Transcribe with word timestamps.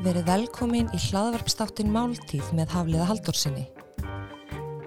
Verið 0.00 0.24
velkomin 0.26 0.88
í 0.90 0.98
hlaðvarpstáttin 1.04 1.92
Máltíð 1.94 2.48
með 2.56 2.72
Hafliða 2.74 3.06
Haldórsinni. 3.12 3.62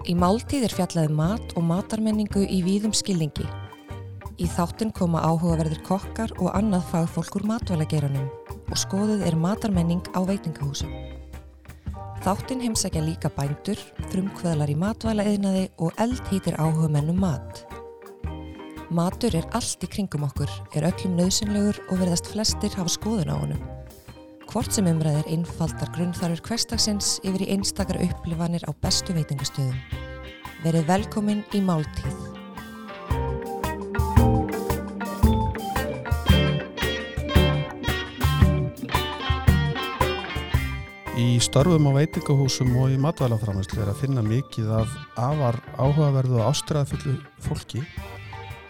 Í 0.04 0.12
Máltíð 0.20 0.66
er 0.66 0.74
fjallaði 0.76 1.08
um 1.08 1.16
mat 1.16 1.54
og 1.56 1.64
matarmenningu 1.64 2.42
í 2.44 2.60
víðum 2.66 2.92
skilningi. 2.92 3.46
Í 4.36 4.44
þáttin 4.50 4.92
koma 4.92 5.22
áhugaverðir 5.24 5.80
kokkar 5.86 6.34
og 6.36 6.52
annað 6.52 6.84
fagfólk 6.90 7.38
úr 7.40 7.48
matvælageranum 7.54 8.28
og 8.68 8.76
skoðuð 8.84 9.24
er 9.24 9.38
matarmenning 9.40 10.04
á 10.12 10.20
veitingahúsum. 10.28 10.92
Þáttin 12.24 12.60
heimsækja 12.64 13.00
líka 13.04 13.32
bændur, 13.32 13.80
frumkvöðlar 14.14 14.70
í 14.70 14.76
matvælaeðnaði 14.78 15.64
og 15.82 15.96
eldhýtir 16.02 16.54
áhuga 16.62 16.86
mennum 16.94 17.18
mat. 17.24 17.64
Matur 18.94 19.34
er 19.34 19.46
allt 19.58 19.82
í 19.82 19.88
kringum 19.90 20.26
okkur, 20.28 20.50
er 20.76 20.86
öllum 20.86 21.16
nöðsynlegur 21.18 21.80
og 21.88 21.98
verðast 21.98 22.28
flestir 22.30 22.76
hafa 22.78 22.92
skoðun 22.94 23.32
á 23.34 23.36
honum. 23.40 23.64
Hvort 24.52 24.76
sem 24.76 24.86
umræðir 24.86 25.32
einfaldar 25.34 25.90
grunnþarfur 25.96 26.44
hverstagsins 26.46 27.16
yfir 27.26 27.42
í 27.42 27.50
einstakar 27.56 27.98
upplifanir 28.04 28.62
á 28.68 28.70
bestu 28.84 29.16
veitingastöðum. 29.16 29.80
Verið 30.62 30.86
velkomin 30.92 31.42
í 31.56 31.64
Máltíð. 31.64 32.23
Störfum 41.44 41.90
á 41.90 41.92
veitingahúsum 41.92 42.70
og 42.80 42.92
í 42.94 42.96
matvælaframherslu 43.00 43.82
er 43.82 43.90
að 43.92 43.98
finna 44.00 44.22
mikið 44.24 44.70
af 44.78 44.92
afar 45.20 45.58
áhugaverðu 45.76 46.38
og 46.38 46.46
ástræðafullu 46.48 47.14
fólki 47.44 47.82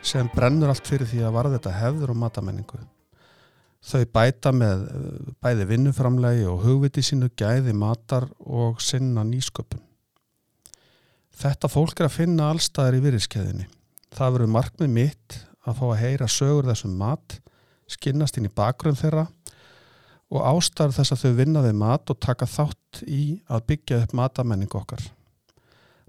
sem 0.02 0.26
brennur 0.32 0.72
allt 0.72 0.88
fyrir 0.88 1.06
því 1.06 1.20
að 1.22 1.36
varða 1.36 1.58
þetta 1.58 1.74
hefður 1.78 2.12
og 2.14 2.18
matamenningu. 2.22 2.80
Þau 3.84 4.02
bæta 4.16 4.52
með 4.56 4.82
eh, 4.90 5.30
bæði 5.44 5.68
vinnuframlegi 5.70 6.48
og 6.50 6.64
hugviti 6.64 7.04
sínu 7.04 7.30
gæði 7.38 7.76
matar 7.78 8.26
og 8.40 8.82
sinna 8.82 9.22
nýsköpun. 9.28 9.84
Þetta 11.34 11.70
fólk 11.70 12.00
er 12.00 12.08
að 12.08 12.16
finna 12.16 12.50
allstaðar 12.50 12.98
í 12.98 13.04
virðiskeðinni. 13.06 13.68
Það 14.14 14.38
verður 14.38 14.54
markmið 14.56 14.94
mitt 14.98 15.38
að 15.62 15.78
fá 15.78 15.86
að 15.92 16.00
heyra 16.02 16.30
sögur 16.32 16.72
þessum 16.72 16.98
mat, 16.98 17.38
skinnast 17.86 18.40
inn 18.40 18.50
í 18.50 18.54
bakgrunn 18.54 18.98
þeirra 18.98 19.28
og 20.32 20.46
ástarð 20.48 20.96
þess 20.98 21.14
að 21.14 21.22
þau 21.24 21.36
vinna 21.40 21.62
við 21.64 21.76
mat 21.80 22.10
og 22.12 22.20
taka 22.22 22.48
þátt 22.48 23.02
í 23.06 23.22
að 23.50 23.66
byggja 23.70 24.00
upp 24.04 24.14
matamenningu 24.16 24.80
okkar. 24.80 25.04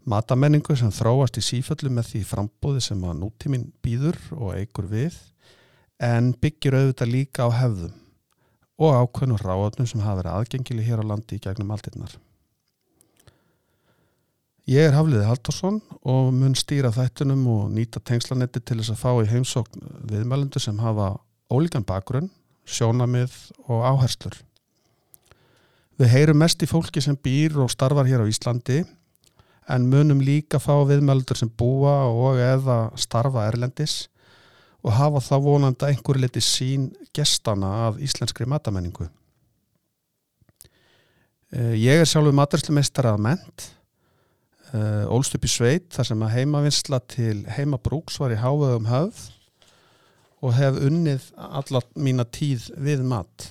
Matamenningu 0.06 0.76
sem 0.78 0.94
þróast 0.94 1.40
í 1.42 1.44
síföllu 1.46 1.90
með 1.90 2.12
því 2.12 2.22
frambóði 2.30 2.84
sem 2.86 3.02
að 3.04 3.20
nútíminn 3.24 3.72
býður 3.84 4.20
og 4.38 4.54
eigur 4.60 4.90
við 4.92 5.18
en 6.04 6.34
byggir 6.42 6.78
auðvitað 6.78 7.14
líka 7.14 7.48
á 7.48 7.50
hefðum 7.64 7.96
og 8.76 8.96
ákveðnum 9.00 9.40
ráðnum 9.40 9.88
sem 9.88 10.04
hafa 10.04 10.20
verið 10.22 10.36
aðgengili 10.36 10.86
hér 10.86 11.02
á 11.02 11.10
landi 11.10 11.38
í 11.38 11.42
gegnum 11.42 11.72
aldinnar. 11.72 12.16
Ég 14.66 14.88
er 14.88 14.96
Hafliði 14.98 15.28
Haldursson 15.28 15.76
og 16.02 16.32
mun 16.34 16.56
stýra 16.58 16.90
þættunum 16.94 17.44
og 17.54 17.66
nýta 17.70 18.02
tengslanetti 18.02 18.64
til 18.66 18.80
þess 18.80 18.96
að 18.96 19.02
fá 19.04 19.12
í 19.22 19.30
heimsókn 19.30 19.84
viðmælendu 20.10 20.62
sem 20.62 20.80
hafa 20.82 21.12
ólíkan 21.54 21.86
bakgrunn, 21.86 22.32
sjónamið 22.66 23.34
og 23.70 23.86
áherslur. 23.86 24.36
Við 25.96 26.12
heyrum 26.12 26.42
mest 26.42 26.64
í 26.66 26.68
fólki 26.68 27.02
sem 27.04 27.16
býr 27.16 27.56
og 27.64 27.72
starfar 27.72 28.08
hér 28.10 28.26
á 28.26 28.28
Íslandi 28.28 28.82
en 29.72 29.86
munum 29.90 30.20
líka 30.22 30.60
fá 30.62 30.74
viðmælendur 30.86 31.40
sem 31.40 31.50
búa 31.50 32.04
og 32.12 32.42
eða 32.42 32.90
starfa 33.00 33.46
erlendis 33.48 34.10
og 34.86 34.94
hafa 34.94 35.22
þá 35.24 35.36
vonandi 35.42 35.88
einhver 35.88 36.20
liti 36.22 36.44
sín 36.44 36.90
gestana 37.16 37.72
af 37.88 38.02
íslenskri 38.04 38.46
matamenningu. 38.50 39.08
Eh, 41.56 41.74
ég 41.80 42.02
er 42.02 42.10
sjálfur 42.10 42.36
maturslumeistar 42.36 43.08
að 43.10 43.24
ment, 43.26 43.70
eh, 44.74 45.06
ólst 45.10 45.38
upp 45.38 45.46
í 45.46 45.50
sveit 45.50 45.90
þar 45.90 46.12
sem 46.12 46.22
að 46.28 46.36
heimavinsla 46.36 47.00
til 47.08 47.46
heimabrúks 47.56 48.20
var 48.20 48.36
í 48.36 48.42
háöðum 48.42 48.92
höfð 48.92 49.32
og 50.46 50.54
hef 50.54 50.78
unnið 50.78 51.32
alla 51.36 51.82
mína 51.98 52.26
tíð 52.30 52.70
við 52.86 53.02
mat. 53.08 53.50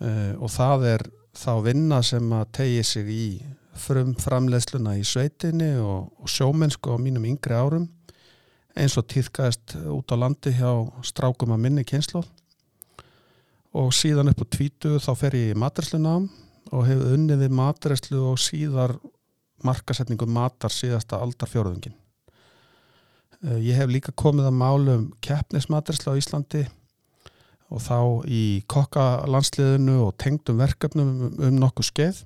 Eh, 0.00 0.34
og 0.36 0.52
það 0.52 0.86
er 0.94 1.06
þá 1.36 1.52
vinna 1.64 2.02
sem 2.04 2.32
að 2.36 2.52
tegi 2.58 2.82
sig 2.84 3.10
í 3.14 3.24
frum 3.80 4.12
framleiðsluna 4.18 4.96
í 5.00 5.04
sveitinni 5.06 5.72
og, 5.80 6.10
og 6.20 6.28
sjómennsku 6.28 6.92
á 6.92 6.98
mínum 7.00 7.24
yngri 7.30 7.56
árum 7.56 7.86
eins 8.78 8.96
og 9.00 9.06
týðkast 9.10 9.76
út 9.90 10.12
á 10.12 10.16
landi 10.20 10.52
hjá 10.54 10.70
strákum 11.06 11.54
að 11.54 11.62
minni 11.64 11.84
kynslu 11.86 12.22
og 13.76 13.92
síðan 13.94 14.32
upp 14.32 14.44
á 14.44 14.52
tvítu 14.56 14.98
þá 15.02 15.10
fer 15.18 15.38
ég 15.38 15.54
í 15.54 15.58
maturinslunam 15.58 16.28
og 16.70 16.86
hefur 16.86 17.16
unnið 17.16 17.44
við 17.44 17.56
maturinnslu 17.60 18.22
og 18.32 18.42
síðar 18.42 18.96
markasetningu 19.66 20.26
matar 20.30 20.72
síðasta 20.72 21.20
aldarfjörðungin. 21.20 21.94
Eh, 23.40 23.56
ég 23.70 23.78
hef 23.78 23.88
líka 23.88 24.12
komið 24.12 24.50
að 24.50 24.58
málum 24.60 25.04
keppnismaturinnslu 25.24 26.12
á 26.12 26.20
Íslandi 26.20 26.66
og 27.72 27.80
þá 27.80 27.98
í 28.28 28.42
kokkalandsliðinu 28.68 29.94
og 30.04 30.16
tengdum 30.20 30.60
verkefnum 30.60 31.12
um 31.38 31.56
nokkuð 31.62 31.88
skeið. 31.88 32.20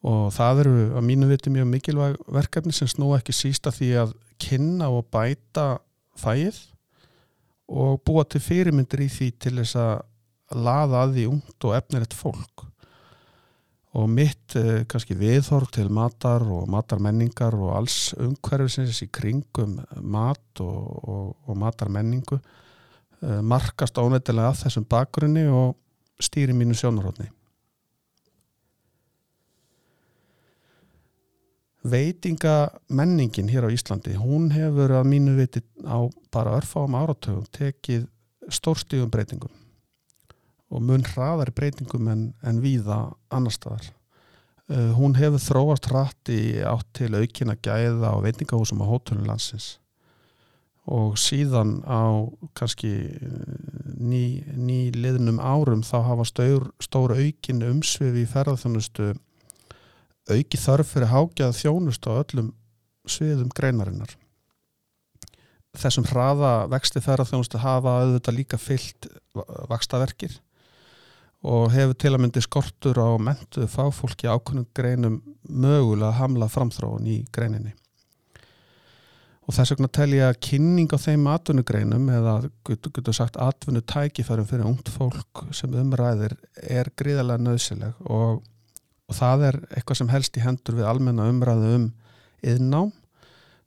Og 0.00 0.30
það 0.32 0.62
eru 0.62 0.74
að 0.96 1.04
mínu 1.04 1.28
viti 1.28 1.52
mjög 1.52 1.68
mikilvæg 1.68 2.16
verkefni 2.32 2.72
sem 2.72 2.88
snú 2.88 3.10
ekki 3.18 3.34
sísta 3.36 3.72
því 3.74 3.90
að 4.06 4.14
kynna 4.40 4.88
og 4.88 5.10
bæta 5.12 5.82
fæið 6.16 6.62
og 7.68 8.00
búa 8.06 8.24
til 8.24 8.40
fyrirmyndir 8.40 9.04
í 9.04 9.10
því 9.12 9.28
til 9.36 9.54
þess 9.60 9.76
að 9.82 10.56
laða 10.56 11.04
að 11.04 11.18
því 11.18 11.26
ungt 11.34 11.68
og 11.68 11.76
efnilegt 11.76 12.16
fólk 12.16 12.64
og 13.98 14.06
mitt 14.10 14.54
eh, 14.58 14.84
kannski 14.90 15.16
viðhorf 15.18 15.72
til 15.74 15.90
matar 15.90 16.44
og 16.46 16.68
matarmenningar 16.70 17.56
og 17.58 17.74
alls 17.80 18.12
umhverfisins 18.14 19.02
í 19.02 19.10
kringum 19.10 19.80
mat 19.98 20.62
og, 20.62 20.78
og, 21.10 21.34
og 21.50 21.58
matarmenningu 21.58 22.38
eh, 22.38 23.40
markast 23.42 23.98
ánættilega 23.98 24.52
að 24.52 24.62
þessum 24.64 24.86
bakgrunni 24.90 25.46
og 25.50 25.74
stýri 26.22 26.54
mínu 26.54 26.76
sjónarhóttni 26.78 27.30
veitingamenningin 31.90 33.50
hér 33.50 33.66
á 33.66 33.74
Íslandi 33.74 34.14
hún 34.20 34.50
hefur 34.54 34.92
að 35.00 35.10
mínu 35.10 35.34
viti 35.38 35.64
á 35.82 35.98
bara 36.30 36.60
örfáum 36.60 36.94
áratögum 36.94 37.48
tekið 37.56 38.06
stórstígum 38.52 39.10
breytingum 39.10 39.59
og 40.70 40.82
mun 40.86 41.04
hraðari 41.04 41.54
breytingum 41.54 42.08
en, 42.12 42.22
en 42.46 42.62
víða 42.62 43.02
annar 43.34 43.54
staðar. 43.54 43.90
Uh, 44.70 44.92
hún 44.94 45.16
hefur 45.18 45.42
þróast 45.42 45.88
hratt 45.90 46.30
í 46.30 46.60
átt 46.62 46.86
til 46.94 47.10
aukina 47.18 47.56
gæða 47.58 48.14
á 48.14 48.16
veitingahúsum 48.22 48.82
á 48.86 48.90
hótunum 48.90 49.26
landsins. 49.26 49.78
Og 50.90 51.18
síðan 51.20 51.80
á 51.86 52.26
kannski 52.56 52.92
ný, 53.98 54.42
ný 54.54 54.90
liðnum 54.94 55.42
árum 55.42 55.82
þá 55.86 55.98
hafa 56.06 56.24
stór, 56.26 56.70
stór 56.82 57.14
aukin 57.18 57.66
umsvið 57.66 58.22
í 58.22 58.24
ferðarþjónustu 58.30 59.10
auki 60.30 60.58
þarf 60.58 60.94
fyrir 60.94 61.10
hágjað 61.10 61.56
þjónust 61.58 62.06
á 62.06 62.14
öllum 62.14 62.52
sviðum 63.10 63.50
greinarinnar. 63.54 64.14
Þessum 65.78 66.06
hraða 66.10 66.68
vexti 66.70 67.02
ferðarþjónustu 67.02 67.60
hafa 67.62 67.98
auðvitað 68.02 68.38
líka 68.38 68.58
fyllt 68.58 69.10
vakstaverkir 69.70 70.38
og 71.46 71.70
hefur 71.72 71.96
til 71.96 72.12
að 72.14 72.22
myndi 72.24 72.42
skortur 72.44 73.00
á 73.00 73.08
mentu 73.20 73.66
fáfólki 73.70 74.28
ákveðnum 74.28 74.68
greinum 74.76 75.20
mögulega 75.48 76.18
hamla 76.18 76.50
framþróun 76.52 77.08
í 77.08 77.22
greininni. 77.32 77.72
Og 79.48 79.56
þess 79.56 79.72
vegna 79.72 79.88
tel 79.90 80.12
ég 80.14 80.28
að 80.28 80.40
kynning 80.46 80.92
á 80.94 80.98
þeim 81.00 81.24
atvinnugreinum 81.32 82.10
eða 82.12 82.34
getur 82.68 83.16
sagt 83.16 83.40
atvinnutækifærum 83.40 84.46
fyrir 84.46 84.68
ungt 84.68 84.92
fólk 84.92 85.46
sem 85.56 85.74
umræðir 85.74 86.36
er 86.60 86.92
gríðarlega 87.00 87.42
nöðsileg 87.48 88.04
og 88.04 88.44
og 89.10 89.18
það 89.18 89.44
er 89.48 89.58
eitthvað 89.74 90.00
sem 90.00 90.12
helst 90.12 90.38
í 90.38 90.44
hendur 90.44 90.78
við 90.78 90.86
almenna 90.86 91.26
umræðu 91.32 91.74
um 91.74 91.86
yðnám 92.46 92.92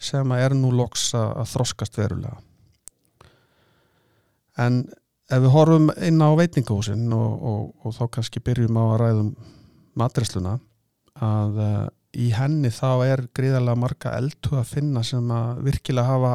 sem 0.04 0.36
er 0.36 0.56
nú 0.56 0.72
loks 0.76 1.10
að 1.18 1.46
þroskast 1.52 2.00
verulega. 2.00 2.38
En 4.60 4.84
ef 5.32 5.44
við 5.44 5.54
horfum 5.54 5.90
inn 6.04 6.20
á 6.20 6.30
veitingahúsin 6.36 7.08
og, 7.16 7.34
og, 7.40 7.62
og 7.84 7.96
þá 7.96 8.04
kannski 8.18 8.44
byrjum 8.44 8.80
á 8.80 8.84
að 8.84 8.98
ræðum 9.04 9.30
matresluna 10.00 10.58
að 11.24 11.60
uh, 11.62 11.88
í 12.14 12.30
henni 12.36 12.72
þá 12.74 12.90
er 13.08 13.26
gríðarlega 13.36 13.80
marga 13.80 14.16
eldu 14.18 14.58
að 14.60 14.70
finna 14.76 15.04
sem 15.06 15.30
að 15.34 15.64
virkilega 15.70 16.10
hafa 16.12 16.34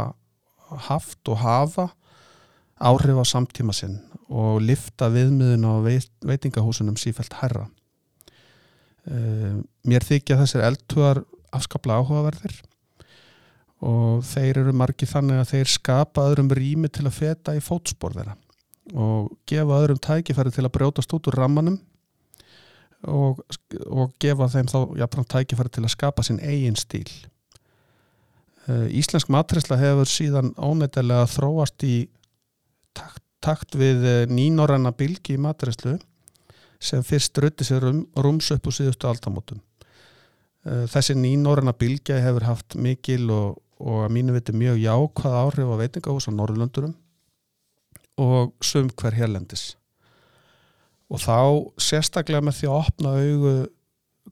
haft 0.89 1.31
og 1.31 1.43
hafa 1.43 1.89
áhrif 2.79 3.21
á 3.21 3.25
samtíma 3.27 3.75
sinn 3.75 3.99
og 4.29 4.61
lifta 4.63 5.09
viðmiðun 5.11 5.67
á 5.67 5.75
veit, 5.83 6.11
veitingahúsunum 6.21 6.99
sífælt 7.01 7.39
herra. 7.41 7.67
Uh, 9.09 9.61
mér 9.89 10.05
þykja 10.05 10.41
þessir 10.43 10.65
eldtugar 10.67 11.23
afskaplega 11.55 12.03
áhugaverðir 12.03 12.59
og 13.89 14.25
þeir 14.27 14.65
eru 14.65 14.75
margi 14.75 15.07
þannig 15.09 15.39
að 15.41 15.53
þeir 15.55 15.71
skapa 15.73 16.27
öðrum 16.29 16.51
rými 16.53 16.91
til 16.93 17.07
að 17.07 17.17
feta 17.21 17.55
í 17.57 17.63
fótspor 17.63 18.17
þeirra 18.17 18.35
og 18.95 19.33
gefa 19.49 19.81
öðrum 19.83 20.01
tækifæri 20.03 20.53
til 20.55 20.65
að 20.67 20.75
brjótast 20.77 21.13
út 21.17 21.29
úr 21.31 21.39
rammanum 21.39 21.79
og, 23.09 23.43
og 23.87 24.15
gefa 24.23 24.49
þeim 24.53 24.71
þá 24.71 24.79
jafnfram 25.03 25.29
tækifæri 25.35 25.75
til 25.75 25.85
að 25.85 25.95
skapa 25.95 26.25
sinn 26.27 26.41
eigin 26.41 26.79
stíl. 26.79 27.09
Uh, 28.69 28.87
Íslensk 28.93 29.31
matrisla 29.33 29.79
hefur 29.81 30.09
síðan 30.11 30.53
ónættilega 30.57 31.29
þróast 31.33 31.85
í 31.89 32.09
takt, 32.97 33.23
takt 33.45 33.79
við 33.79 34.05
uh, 34.05 34.19
nýnorranna 34.29 34.93
bylgi 34.97 35.39
í 35.39 35.41
matrislu 35.41 35.97
sem 36.79 37.03
fyrst 37.03 37.39
rutti 37.43 37.67
sér 37.67 37.83
rum, 37.83 38.05
rúms 38.19 38.51
upp 38.55 38.69
úr 38.69 38.77
síðustu 38.77 39.09
aldamótum. 39.09 39.63
Uh, 40.67 40.85
þessi 40.91 41.17
nýnorranna 41.17 41.73
bylgi 41.79 42.21
hefur 42.23 42.49
haft 42.51 42.77
mikil 42.77 43.31
og 43.33 43.57
og 43.79 44.07
að 44.07 44.15
mínu 44.17 44.35
viti 44.35 44.55
mjög 44.57 44.81
jákvæð 44.83 45.37
áhrif 45.39 45.71
á 45.71 45.77
veitingahús 45.79 46.27
á 46.27 46.33
Norrlöndurum 46.35 46.95
og 48.19 48.55
sum 48.65 48.91
hver 48.99 49.17
hérlendis 49.17 49.73
og 51.09 51.23
þá 51.23 51.39
sérstaklega 51.81 52.45
með 52.45 52.61
því 52.61 52.69
að 52.69 52.79
opna 52.83 53.15
augu 53.23 53.55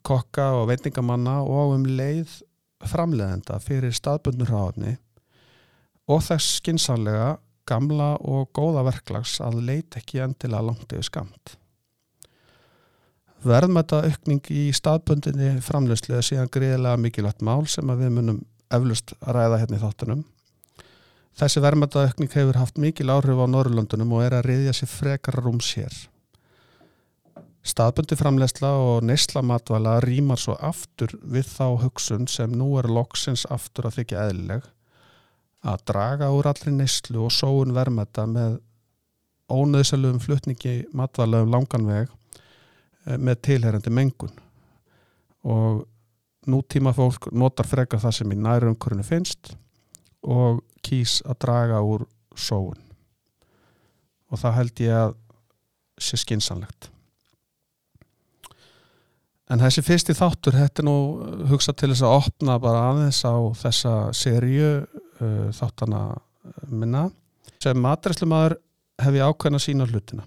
kokka 0.06 0.50
og 0.61 0.69
veitingamanna 0.71 1.38
og 1.43 1.77
um 1.79 1.87
leið 1.88 2.41
framleðenda 2.87 3.59
fyrir 3.65 3.94
staðbundnur 3.97 4.53
ráðni 4.53 4.97
og 6.12 6.23
þess 6.27 6.59
skinsanlega 6.61 7.37
gamla 7.67 8.15
og 8.23 8.50
góða 8.55 8.85
verklags 8.87 9.38
að 9.43 9.62
leita 9.67 10.00
ekki 10.00 10.21
endilega 10.23 10.69
langt 10.69 10.93
yfir 10.93 11.09
skamt. 11.09 11.56
Verðmæta 13.47 14.03
aukning 14.06 14.44
í 14.55 14.69
staðbundinni 14.75 15.56
framlegslega 15.65 16.23
síðan 16.25 16.53
greiðilega 16.53 17.00
mikilvægt 17.00 17.43
mál 17.47 17.67
sem 17.71 17.91
við 17.99 18.12
munum 18.15 18.41
eflust 18.75 19.15
ræða 19.23 19.61
hérna 19.62 19.79
í 19.79 19.82
þáttunum. 19.82 20.23
Þessi 21.37 21.61
verðmættaaukning 21.61 22.31
hefur 22.33 22.56
haft 22.56 22.79
mikil 22.81 23.11
áhrif 23.12 23.37
á 23.37 23.44
Norrlöndunum 23.44 24.15
og 24.17 24.23
er 24.25 24.38
að 24.38 24.47
riðja 24.49 24.73
sér 24.79 24.88
frekar 24.88 25.37
rúms 25.44 25.69
hér. 25.77 25.93
Staðbundi 27.67 28.17
framlegsla 28.17 28.71
og 28.81 29.03
neysla 29.05 29.43
matvala 29.44 29.99
rýmar 30.00 30.41
svo 30.41 30.55
aftur 30.65 31.12
við 31.21 31.50
þá 31.50 31.83
hugsun 31.83 32.25
sem 32.31 32.55
nú 32.56 32.71
er 32.81 32.88
loksins 32.88 33.44
aftur 33.53 33.91
að 33.91 33.99
þykja 33.99 34.23
eðlileg 34.31 34.71
að 35.67 35.85
draga 35.91 36.31
úr 36.33 36.49
allri 36.49 36.73
neyslu 36.73 37.27
og 37.27 37.35
sóun 37.35 37.75
verðmætta 37.77 38.25
með 38.31 38.56
ónöðsalugum 39.53 40.23
flutningi 40.23 40.77
matvala 40.97 41.43
um 41.44 41.53
langan 41.53 41.85
veg 41.91 42.09
eh, 42.09 43.19
með 43.19 43.43
tilherrandi 43.50 43.93
mengun 43.93 44.32
og 45.44 45.85
nútíma 46.49 46.94
fólk 46.97 47.29
notar 47.35 47.69
freka 47.69 48.00
það 48.00 48.19
sem 48.21 48.32
í 48.32 48.41
nærumkörinu 48.41 49.05
finnst 49.06 49.53
og 50.26 50.61
kýs 50.87 51.20
að 51.26 51.40
draga 51.46 51.81
úr 51.87 52.06
sóun. 52.37 52.78
Og 54.31 54.43
það 54.43 54.58
held 54.58 54.84
ég 54.84 55.00
að 55.05 55.17
sé 56.02 56.19
skinsanlegt 56.20 56.90
en 59.52 59.62
þessi 59.62 59.84
fyrsti 59.87 60.14
þáttur 60.17 60.56
þetta 60.58 60.82
er 60.82 60.88
nú 60.88 60.96
hugsað 61.50 61.78
til 61.81 61.90
þess 61.93 62.05
að 62.06 62.17
opna 62.19 62.58
bara 62.62 62.87
aðeins 62.90 63.20
á 63.23 63.34
þessa 63.61 63.94
sériu 64.17 64.70
uh, 64.82 65.50
þáttana 65.55 66.06
minna 66.70 67.06
sem 67.62 67.79
matræslumadur 67.82 68.58
hef 69.02 69.19
ég 69.19 69.29
ákveðin 69.29 69.58
að 69.58 69.64
sína 69.64 69.87
hlutina. 69.90 70.25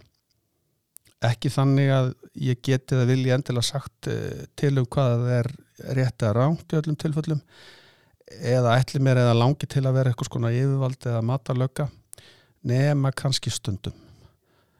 Ekki 1.25 1.51
þannig 1.51 1.89
að 1.91 2.11
ég 2.39 2.61
geti 2.63 2.95
það 2.95 3.11
vilja 3.11 3.37
endilega 3.39 3.67
sagt 3.67 4.09
uh, 4.11 4.45
til 4.59 4.75
um 4.79 4.87
hvað 4.87 5.15
það 5.17 5.35
er 5.39 5.51
rétt 5.99 6.23
eða 6.23 6.35
ránt 6.37 6.71
í 6.71 6.79
öllum 6.79 6.99
tilfellum 6.99 7.43
eða 8.37 8.77
ætli 8.79 9.01
mér 9.03 9.23
eða 9.23 9.37
langi 9.37 9.67
til 9.69 9.85
að 9.85 9.97
vera 9.99 10.11
eitthvað 10.11 10.29
skona 10.29 10.53
yfirvald 10.53 11.07
eða 11.07 11.25
matalöka 11.25 11.89
nema 12.65 13.11
kannski 13.15 13.51
stundum. 13.53 13.95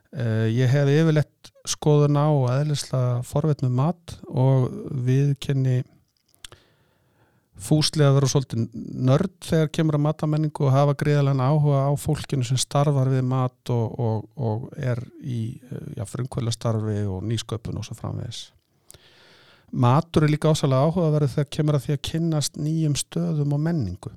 Uh, 0.09 0.49
ég 0.49 0.71
hef 0.71 0.89
yfirlegt 0.89 1.51
skoðun 1.69 2.17
á 2.17 2.27
og 2.27 2.49
eðlislega 2.49 3.21
forvetnum 3.29 3.75
mat 3.77 4.15
og 4.27 4.69
við 5.05 5.35
kenni 5.43 5.83
fúslega 7.59 8.09
að 8.09 8.17
vera 8.17 8.29
svolítið 8.31 8.77
nörd 9.09 9.35
þegar 9.45 9.71
kemur 9.75 9.97
að 9.99 10.05
matamenningu 10.07 10.65
og 10.65 10.73
hafa 10.73 10.95
greiðalega 10.97 11.49
áhuga 11.51 11.81
á 11.85 11.93
fólkinu 11.99 12.47
sem 12.47 12.59
starfar 12.59 13.11
við 13.11 13.25
mat 13.27 13.73
og, 13.75 13.99
og, 13.99 14.29
og 14.39 14.69
er 14.79 15.01
í 15.21 15.59
já, 15.97 16.05
frumkvöla 16.07 16.55
starfi 16.55 17.03
og 17.03 17.21
nýsköpun 17.27 17.81
og 17.81 17.85
svo 17.85 17.99
framvegis 17.99 18.47
Matur 19.71 20.25
er 20.25 20.33
líka 20.33 20.49
ásalega 20.49 20.87
áhugaverð 20.87 21.35
þegar 21.35 21.51
kemur 21.55 21.77
að 21.77 21.85
því 21.85 21.95
að 21.95 22.05
kynnast 22.09 22.57
nýjum 22.57 22.95
stöðum 22.97 23.53
og 23.53 23.61
menningu. 23.61 24.11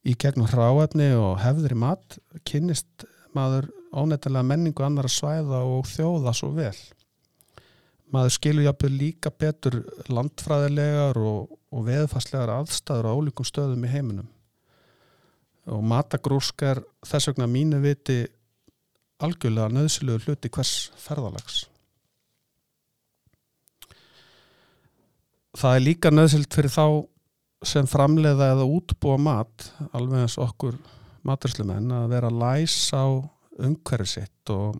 Í 0.00 0.14
gegnum 0.16 0.48
hráefni 0.48 1.10
og 1.18 1.42
hefðri 1.42 1.76
mat 1.76 2.16
kynnist 2.48 3.04
maður 3.36 3.68
ónættilega 3.92 4.46
menningu 4.46 4.84
annara 4.86 5.10
svæða 5.12 5.60
og 5.68 5.86
þjóða 5.90 6.34
svo 6.36 6.50
vel. 6.56 6.76
Maður 8.10 8.34
skilur 8.34 8.66
jápil 8.66 8.90
líka 8.96 9.30
betur 9.30 9.82
landfræðilegar 10.10 11.20
og, 11.20 11.52
og 11.70 11.86
veðfarslegar 11.86 12.56
aðstæður 12.56 13.10
á 13.12 13.12
ólíkum 13.12 13.46
stöðum 13.46 13.86
í 13.86 13.92
heiminum. 13.92 14.30
Og 15.70 15.84
matagrúsk 15.86 16.64
er 16.66 16.80
þess 17.06 17.30
vegna 17.30 17.46
mínu 17.50 17.78
viti 17.84 18.24
algjörlega 19.20 19.70
nöðsilegu 19.76 20.24
hluti 20.24 20.50
hvers 20.50 20.90
ferðalags. 20.98 21.66
Það 25.60 25.76
er 25.76 25.84
líka 25.84 26.12
nöðsilt 26.12 26.54
fyrir 26.56 26.72
þá 26.72 26.84
sem 27.66 27.88
framleiða 27.88 28.54
eða 28.54 28.68
útbúa 28.68 29.18
mat 29.20 29.66
alveg 29.92 30.24
eins 30.24 30.38
okkur 30.40 30.78
maturslumenn 31.28 31.92
að 31.92 32.06
vera 32.14 32.30
læs 32.32 32.76
á 32.96 33.04
umhverju 33.60 34.08
sitt 34.08 34.52
og, 34.54 34.78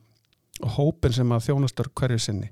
og 0.63 0.77
hópin 0.79 1.13
sem 1.13 1.35
að 1.35 1.51
þjónastur 1.51 1.91
hverju 1.93 2.23
sinni. 2.25 2.49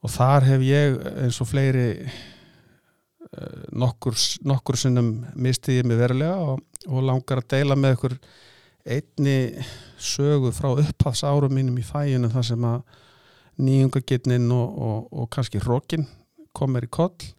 Og 0.00 0.12
þar 0.14 0.46
hef 0.46 0.62
ég 0.64 1.00
eins 1.24 1.40
og 1.42 1.50
fleiri 1.50 1.88
eh, 2.06 3.64
nokkur, 3.74 4.14
nokkur 4.46 4.78
sinnum 4.78 5.10
mistiði 5.34 5.88
mig 5.90 5.98
verulega 6.00 6.38
og, 6.52 6.62
og 6.86 7.04
langar 7.10 7.42
að 7.42 7.50
deila 7.56 7.76
með 7.76 7.98
ykkur 7.98 8.16
einni 8.90 9.36
sögu 10.00 10.54
frá 10.56 10.70
upphafs 10.72 11.26
árum 11.26 11.52
mínum 11.58 11.76
í 11.82 11.84
fæinu 11.84 12.30
þar 12.32 12.46
sem 12.46 12.64
að 12.64 12.80
nýjungagitnin 13.60 14.46
og, 14.54 15.10
og, 15.10 15.26
kannski 15.34 15.60
rókin 15.60 16.06
kom 16.56 16.74
mér 16.74 16.86
í 16.88 16.92
koll 16.92 17.30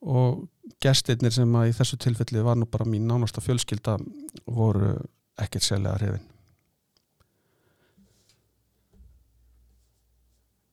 og 0.00 0.46
gestirnir 0.80 1.34
sem 1.34 1.56
að 1.60 1.70
í 1.70 1.76
þessu 1.76 1.98
tilfelli 2.00 2.44
var 2.44 2.56
nú 2.56 2.68
bara 2.70 2.88
mín 2.88 3.08
nánasta 3.08 3.42
fjölskylda 3.44 3.98
voru 4.46 4.94
ekkert 5.40 5.66
sérlega 5.66 5.98
hrifin. 6.00 6.26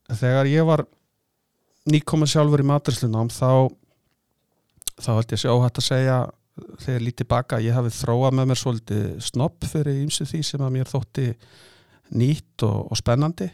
Þegar 0.07 0.47
ég 0.47 0.63
var 0.67 0.85
nýkominn 1.91 2.31
sjálfur 2.31 2.63
í 2.63 2.67
maturslunám 2.67 3.31
þá 3.31 3.67
þá 4.97 5.11
held 5.17 5.33
ég 5.33 5.41
sé 5.41 5.51
óhætt 5.51 5.79
að 5.81 5.87
segja 5.89 6.17
þegar 6.81 7.03
lítið 7.05 7.29
baka 7.29 7.59
ég 7.61 7.75
hafi 7.75 7.93
þróað 7.93 8.37
með 8.37 8.49
mér 8.49 8.59
svolítið 8.61 9.07
snopp 9.27 9.67
fyrir 9.69 10.01
ýmsu 10.05 10.25
því 10.25 10.41
sem 10.45 10.63
að 10.63 10.73
mér 10.73 10.89
þótti 10.89 11.27
nýtt 12.17 12.65
og, 12.65 12.87
og 12.91 12.97
spennandi 12.97 13.49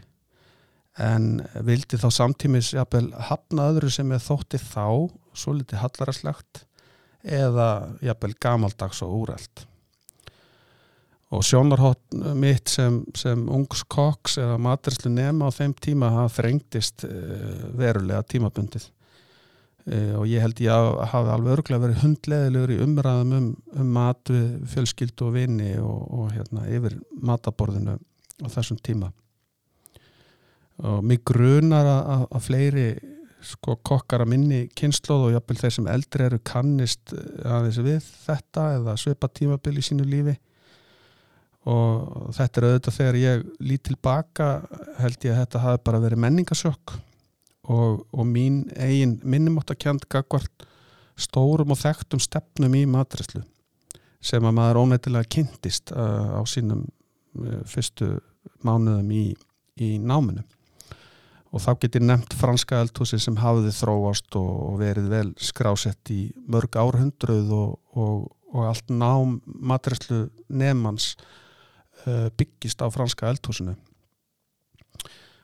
en 1.01 1.41
vildi 1.65 1.97
þá 1.97 2.09
samtímis 2.13 2.73
jafnvel 2.75 3.09
hafna 3.29 3.71
öðru 3.71 3.89
sem 3.93 4.11
er 4.13 4.21
þótti 4.21 4.59
þá 4.61 5.09
svo 5.33 5.55
litið 5.57 5.81
hallaraslegt 5.81 6.65
eða 7.23 7.69
jafnvel 8.03 8.35
gamaldags 8.43 9.01
og 9.05 9.15
úrælt 9.23 9.65
og 11.33 11.41
sjónarhótt 11.41 12.13
mitt 12.37 12.69
sem, 12.69 12.99
sem 13.17 13.47
ungs 13.49 13.81
koks 13.89 14.37
eða 14.41 14.59
maturslu 14.61 15.09
nema 15.09 15.49
á 15.49 15.55
þeim 15.55 15.73
tíma 15.81 16.11
hafa 16.13 16.35
frengtist 16.41 17.07
eh, 17.07 17.63
verulega 17.73 18.21
tímabundið. 18.29 18.85
E, 19.83 19.97
og 20.15 20.27
ég 20.29 20.43
held 20.43 20.61
ég 20.63 20.71
að 20.71 21.01
hafa 21.11 21.33
alveg 21.33 21.57
örglega 21.57 21.83
verið 21.87 22.03
hundleðilegur 22.03 22.75
í 22.75 22.77
umræðum 22.85 23.33
um, 23.39 23.49
um 23.81 23.89
mat 23.97 24.29
við 24.29 24.45
fjölskyldu 24.75 25.25
og 25.27 25.33
vini 25.35 25.73
og, 25.81 26.05
og 26.19 26.29
hérna 26.35 26.67
yfir 26.69 26.99
mataborðinu 27.17 27.97
á 27.97 28.47
þessum 28.53 28.79
tíma 28.85 29.09
og 30.81 31.03
mig 31.05 31.21
grunar 31.27 31.85
að, 31.85 32.23
að 32.33 32.47
fleiri 32.47 32.87
sko 33.43 33.75
kokkar 33.85 34.23
að 34.23 34.31
minni 34.33 34.61
kynnslóð 34.77 35.27
og 35.27 35.35
jápil 35.35 35.59
þeir 35.59 35.75
sem 35.75 35.87
eldri 35.91 36.27
eru 36.27 36.39
kannist 36.47 37.13
eh, 37.15 37.43
aðeins 37.43 37.79
við 37.83 38.09
þetta 38.23 38.67
eða 38.79 38.97
svipa 38.99 39.29
tímabil 39.29 39.77
í 39.79 39.85
sínu 39.85 40.07
lífi. 40.07 40.35
Og 41.69 42.33
þetta 42.35 42.59
er 42.59 42.67
auðvitað 42.67 42.95
þegar 42.97 43.17
ég 43.21 43.43
lít 43.63 43.85
tilbaka 43.87 44.47
held 44.99 45.23
ég 45.23 45.31
að 45.31 45.41
þetta 45.43 45.63
hafi 45.63 45.83
bara 45.87 46.01
verið 46.03 46.23
menningasjokk 46.25 46.95
og, 47.71 48.01
og 48.11 48.27
mín 48.27 48.65
eigin 48.75 49.15
minnumáttakjönd 49.23 50.03
gagvart 50.11 50.65
stórum 51.15 51.71
og 51.71 51.79
þekktum 51.79 52.19
stefnum 52.23 52.75
í 52.75 52.83
matræslu 52.89 53.43
sem 54.23 54.43
að 54.43 54.55
maður 54.57 54.81
ónættilega 54.83 55.29
kynntist 55.35 55.93
uh, 55.95 56.35
á 56.35 56.41
sínum 56.47 56.83
uh, 56.83 57.61
fyrstu 57.69 58.17
mánuðum 58.63 59.11
í, 59.15 59.23
í 59.79 59.95
náminu 60.03 60.43
og 61.53 61.61
þá 61.61 61.71
getur 61.83 62.01
nefnt 62.01 62.33
franska 62.37 62.79
eldhúsi 62.81 63.19
sem 63.21 63.37
hafiði 63.37 63.73
þróast 63.77 64.37
og 64.39 64.79
verið 64.81 65.09
vel 65.11 65.27
skrásett 65.37 66.11
í 66.13 66.21
mörg 66.49 66.73
árhundruð 66.81 67.51
og, 67.53 67.75
og, 67.93 68.23
og 68.49 68.69
allt 68.71 68.89
nám 68.89 69.37
matræslu 69.45 70.25
nefnans 70.49 71.13
uh, 72.07 72.29
byggist 72.33 72.81
á 72.81 72.89
franska 72.93 73.29
eldhúsinu. 73.29 73.75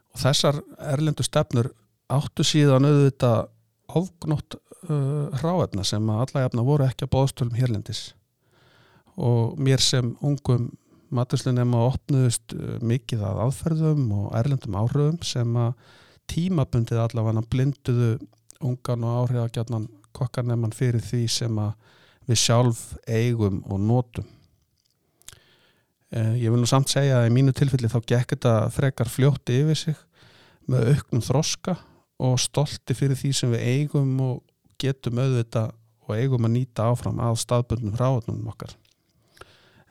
Og 0.09 0.23
þessar 0.23 0.57
erlendu 0.81 1.25
stefnur 1.25 1.69
áttu 2.09 2.45
síðan 2.47 2.89
auðvitað 2.89 3.51
ofgnótt 3.99 4.57
uh, 4.57 5.29
hráefna 5.37 5.85
sem 5.85 6.09
að 6.09 6.23
alla 6.25 6.47
jafna 6.47 6.65
voru 6.65 6.89
ekki 6.89 7.05
að 7.05 7.13
bóðstölum 7.13 7.57
hérlendis. 7.59 8.07
Og 9.19 9.59
mér 9.61 9.83
sem 9.83 10.15
ungum 10.25 10.71
maturslinum 11.15 11.75
að 11.77 11.87
opnuðust 11.93 12.55
uh, 12.55 12.75
mikið 12.85 13.23
af 13.25 13.43
aðferðum 13.45 14.09
og 14.15 14.33
erlendum 14.39 14.77
áhrifum 14.79 15.21
sem 15.25 15.55
að 15.59 15.71
tímabundið 16.29 17.01
allavega 17.03 17.45
blinduðu 17.49 18.11
ungan 18.65 19.05
og 19.07 19.23
áhrifagjarnan 19.23 19.87
kokkarnemann 20.15 20.75
fyrir 20.75 21.01
því 21.03 21.23
sem 21.31 21.61
að 21.61 21.71
við 22.29 22.41
sjálf 22.43 22.83
eigum 23.09 23.63
og 23.65 23.81
nótum. 23.81 24.27
Eh, 26.09 26.35
ég 26.41 26.49
vil 26.49 26.57
nú 26.61 26.67
samt 26.69 26.89
segja 26.89 27.19
að 27.19 27.29
í 27.29 27.33
mínu 27.35 27.53
tilfelli 27.53 27.89
þá 27.89 27.99
gekk 28.01 28.33
þetta 28.33 28.53
frekar 28.73 29.09
fljótti 29.09 29.59
yfir 29.61 29.77
sig 29.77 29.97
með 30.69 30.93
auknum 30.93 31.25
þroska 31.25 31.75
og 32.25 32.39
stolti 32.41 32.95
fyrir 32.97 33.17
því 33.17 33.33
sem 33.37 33.53
við 33.53 33.65
eigum 33.73 34.15
og 34.25 34.39
getum 34.81 35.21
auðvita 35.21 35.67
og 36.07 36.15
eigum 36.17 36.47
að 36.49 36.55
nýta 36.55 36.89
áfram 36.89 37.21
að 37.21 37.37
staðbundnum 37.43 37.97
ráðnum 37.99 38.49
okkar. 38.49 38.73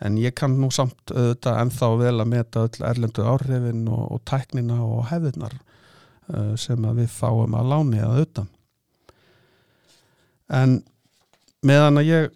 En 0.05 0.19
ég 0.21 0.35
kann 0.39 0.55
nú 0.61 0.69
samt 0.71 1.11
auðvita 1.11 1.57
ennþá 1.59 1.89
vel 1.99 2.15
að 2.23 2.31
meta 2.31 2.67
öll 2.69 2.85
erlendu 2.87 3.25
áhrifin 3.27 3.89
og, 3.91 4.05
og 4.15 4.21
tæknina 4.29 4.79
og 4.85 5.09
hefðinar 5.11 5.57
uh, 5.59 6.55
sem 6.61 6.87
við 7.01 7.11
fáum 7.11 7.57
að 7.59 7.73
láni 7.73 8.03
að 8.03 8.15
auðvita 8.15 8.47
en 10.49 10.79
meðan 11.67 12.01
að 12.01 12.09
ég 12.09 12.31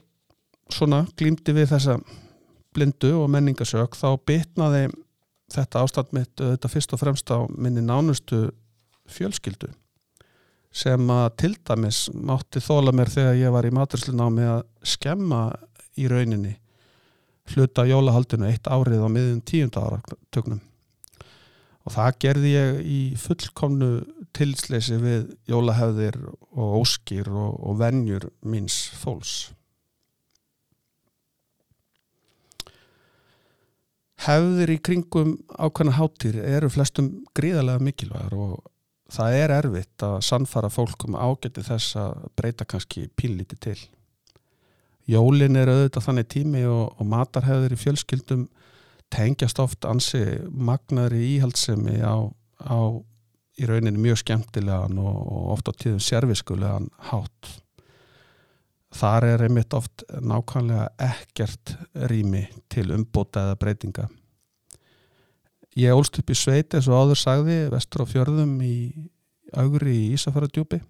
svona 0.72 1.04
glýmdi 1.18 1.54
við 1.56 1.70
þessa 1.72 1.98
blindu 2.72 3.12
og 3.20 3.30
menningasök 3.32 3.96
þá 3.96 4.08
bitnaði 4.28 4.88
þetta 5.52 5.84
ástand 5.84 6.12
mitt 6.16 6.40
þetta 6.40 6.70
fyrst 6.72 6.94
og 6.96 7.02
fremst 7.02 7.32
á 7.32 7.44
minni 7.52 7.84
nánustu 7.84 8.46
fjölskyldu 9.12 9.72
sem 10.72 11.10
að 11.12 11.26
til 11.42 11.52
dæmis 11.68 12.06
mátti 12.16 12.62
þóla 12.64 12.94
mér 12.96 13.12
þegar 13.12 13.36
ég 13.36 13.52
var 13.52 13.68
í 13.68 13.74
maturslunámi 13.76 14.46
að 14.54 14.62
skemma 14.94 15.42
í 16.00 16.08
rauninni 16.08 16.54
hluta 17.50 17.86
jólahaldinu 17.88 18.46
eitt 18.48 18.68
árið 18.70 19.02
á 19.02 19.08
miðjum 19.10 19.40
tíunda 19.48 19.82
ára 19.82 20.02
töknum 20.30 20.60
og 21.82 21.94
það 21.96 22.18
gerði 22.24 22.52
ég 22.52 22.76
í 22.86 23.00
fullkomnu 23.18 23.90
tilsleysi 24.36 24.98
við 25.02 25.32
jólahefðir 25.50 26.18
og 26.30 26.76
óskir 26.82 27.30
og, 27.30 27.56
og 27.58 27.80
vennjur 27.80 28.28
míns 28.46 28.84
fólks. 29.00 29.50
Hefðir 34.22 34.76
í 34.76 34.78
kringum 34.78 35.34
ákvæmna 35.58 35.96
hátir 35.98 36.38
eru 36.38 36.68
flestum 36.70 37.10
gríðarlega 37.34 37.82
mikilvægur 37.82 38.36
og 38.38 38.52
það 39.12 39.38
er 39.40 39.54
erfitt 39.56 40.04
að 40.06 40.20
sannfara 40.28 40.70
fólkum 40.70 41.18
ágæti 41.18 41.64
þess 41.66 41.98
að 41.98 42.28
breyta 42.38 42.68
kannski 42.68 43.08
pínlíti 43.18 43.58
til. 43.58 43.80
Jólin 45.10 45.58
er 45.58 45.70
auðvitað 45.70 46.06
þannig 46.06 46.28
tími 46.30 46.66
og, 46.70 46.92
og 46.98 47.08
matarhefðir 47.10 47.74
í 47.74 47.80
fjölskyldum 47.80 48.44
tengjast 49.12 49.58
oft 49.60 49.86
ansi 49.88 50.22
magnaðri 50.48 51.24
íhaldsemi 51.36 51.98
á, 52.00 52.30
á 52.62 52.78
í 53.60 53.68
rauninni 53.68 54.00
mjög 54.00 54.22
skemmtilegan 54.22 55.00
og, 55.02 55.18
og 55.18 55.50
oft 55.56 55.68
á 55.68 55.72
tíðum 55.74 56.00
serviskulegan 56.02 56.88
hátt. 57.10 57.50
Þar 58.92 59.26
er 59.26 59.44
einmitt 59.46 59.74
oft 59.76 60.04
nákvæmlega 60.20 60.90
ekkert 61.00 61.74
rými 62.12 62.46
til 62.72 62.90
umbóta 62.92 63.46
eða 63.46 63.58
breytinga. 63.60 64.08
Ég 65.80 65.96
ólst 65.96 66.18
upp 66.20 66.30
í 66.30 66.36
sveiti 66.36 66.76
eins 66.76 66.88
og 66.90 67.00
áður 67.00 67.20
sagði 67.20 67.58
vestur 67.72 68.04
á 68.04 68.06
fjörðum 68.10 68.58
í 68.64 68.76
augri 69.56 69.94
í 69.96 70.10
Ísafjörðardjúpi 70.16 70.82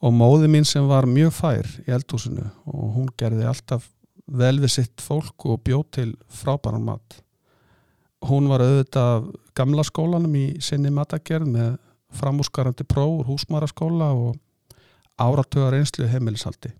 og 0.00 0.14
móði 0.16 0.48
mín 0.48 0.66
sem 0.68 0.86
var 0.88 1.08
mjög 1.08 1.32
fær 1.36 1.66
í 1.84 1.92
eldhúsinu 1.92 2.46
og 2.72 2.84
hún 2.96 3.08
gerði 3.20 3.48
alltaf 3.48 3.88
vel 4.30 4.56
við 4.62 4.72
sitt 4.76 5.02
fólk 5.02 5.46
og 5.50 5.60
bjóð 5.66 5.84
til 5.96 6.10
frábæran 6.30 6.86
mat. 6.86 7.20
Hún 8.24 8.48
var 8.50 8.62
auðvitað 8.64 9.30
gamla 9.56 9.84
skólanum 9.84 10.34
í 10.36 10.46
sinni 10.62 10.92
matagerð 10.92 11.48
með 11.50 11.70
framúskarandi 12.16 12.84
próf 12.88 13.26
húsmaraskóla 13.28 14.10
og 14.16 14.38
áratögar 15.20 15.76
einslu 15.78 16.08
heimilisaldi. 16.08 16.72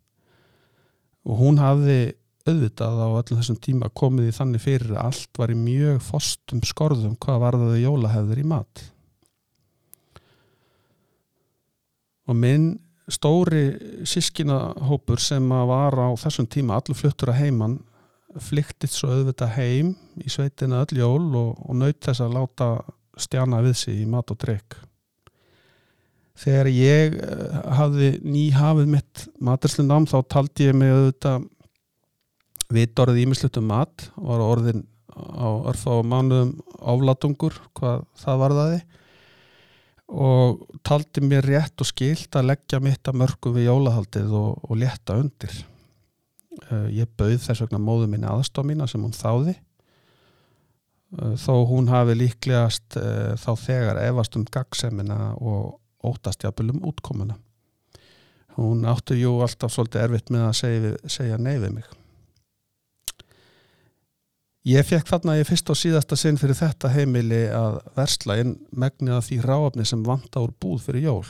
Og 1.29 1.41
hún 1.41 1.61
hafði 1.61 2.15
auðvitað 2.49 3.03
á 3.05 3.09
öllum 3.09 3.41
þessum 3.41 3.59
tíma 3.61 3.91
komið 3.93 4.31
í 4.31 4.37
þannig 4.37 4.65
fyrir 4.65 4.95
að 4.95 5.11
allt 5.11 5.41
var 5.41 5.53
í 5.53 5.59
mjög 5.59 6.01
fostum 6.05 6.63
skorðum 6.65 7.19
hvað 7.21 7.43
varðaði 7.45 7.83
jólahefður 7.85 8.41
í 8.41 8.47
mat. 8.49 8.85
Og 12.31 12.39
minn 12.39 12.71
stóri 13.11 13.65
sískinahópur 14.07 15.21
sem 15.23 15.49
var 15.49 15.97
á 15.99 16.09
þessum 16.21 16.49
tíma 16.51 16.79
allur 16.79 16.99
fluttur 16.99 17.33
að 17.33 17.43
heiman 17.45 17.79
flyktið 18.39 18.93
svo 18.95 19.11
auðvitað 19.11 19.57
heim 19.57 19.95
í 20.23 20.31
sveitina 20.31 20.85
öll 20.85 21.01
jól 21.01 21.27
og, 21.35 21.57
og 21.67 21.77
naut 21.81 21.99
þess 22.05 22.23
að 22.23 22.37
láta 22.37 22.69
stjana 23.21 23.63
við 23.65 23.77
sig 23.81 24.03
í 24.05 24.07
mat 24.09 24.31
og 24.31 24.39
drikk 24.41 24.79
þegar 26.41 26.71
ég 26.73 27.17
eh, 27.19 27.57
hafði 27.77 28.13
ný 28.25 28.45
hafið 28.55 28.93
mitt 28.95 29.25
maturslindam 29.43 30.07
þá 30.09 30.19
taldi 30.31 30.71
ég 30.71 30.79
mig 30.79 30.95
auðvitað 30.95 31.49
vit 32.71 33.03
orðið 33.03 33.25
ímislutum 33.25 33.67
mat 33.67 34.07
var 34.15 34.45
orðin 34.45 34.87
á 35.11 35.49
örfa 35.73 35.99
og 35.99 36.07
mánuðum 36.07 36.55
álatungur 36.79 37.57
hvað 37.77 38.07
það 38.23 38.43
varðaði 38.45 38.81
og 40.11 40.63
taldi 40.87 41.23
mér 41.23 41.47
rétt 41.47 41.83
og 41.83 41.89
skilt 41.89 42.35
að 42.37 42.51
leggja 42.51 42.81
mitt 42.83 43.09
að 43.09 43.21
mörgu 43.23 43.53
við 43.55 43.69
jólahaldið 43.69 44.33
og, 44.35 44.65
og 44.67 44.81
leta 44.81 45.19
undir. 45.21 45.61
Uh, 46.71 46.89
ég 46.93 47.11
bauð 47.19 47.39
þess 47.45 47.63
vegna 47.65 47.81
móðu 47.83 48.09
minni 48.11 48.29
aðstof 48.29 48.67
mína 48.67 48.89
sem 48.91 49.03
hún 49.03 49.15
þáði. 49.15 49.55
Uh, 51.15 51.37
þó 51.39 51.55
hún 51.71 51.91
hafi 51.93 52.19
líklegast 52.19 52.99
uh, 52.99 53.37
þá 53.39 53.53
þegar 53.63 54.03
efast 54.03 54.37
um 54.39 54.49
gagsemina 54.51 55.33
og 55.39 55.79
ótast 56.03 56.43
jafnvel 56.43 56.75
um 56.75 56.85
útkomuna. 56.91 57.39
Hún 58.59 58.83
áttu 58.91 59.15
jú 59.15 59.39
alltaf 59.45 59.73
svolítið 59.73 60.09
erfitt 60.09 60.35
með 60.35 60.49
að 60.49 60.55
segja, 60.59 60.95
segja 61.07 61.39
nei 61.39 61.55
við 61.63 61.79
mig 61.79 62.00
Ég 64.69 64.85
fekk 64.85 65.09
þarna 65.09 65.39
í 65.41 65.45
fyrst 65.49 65.71
og 65.73 65.79
síðasta 65.81 66.19
sinn 66.21 66.37
fyrir 66.37 66.59
þetta 66.59 66.91
heimili 66.93 67.47
að 67.49 67.79
versla 67.97 68.35
inn 68.43 68.59
megnið 68.77 69.15
af 69.17 69.25
því 69.31 69.39
ráafni 69.47 69.87
sem 69.89 70.03
vanta 70.05 70.43
úr 70.45 70.53
búð 70.61 70.83
fyrir 70.85 71.07
jól. 71.07 71.25